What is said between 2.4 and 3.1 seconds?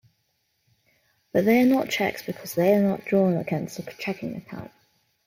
they are not